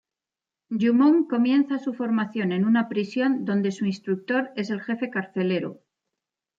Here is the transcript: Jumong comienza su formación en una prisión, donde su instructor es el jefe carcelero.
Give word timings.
Jumong 0.71 1.27
comienza 1.27 1.77
su 1.77 1.93
formación 1.93 2.51
en 2.53 2.65
una 2.65 2.89
prisión, 2.89 3.45
donde 3.45 3.71
su 3.71 3.85
instructor 3.85 4.49
es 4.55 4.71
el 4.71 4.81
jefe 4.81 5.11
carcelero. 5.11 5.83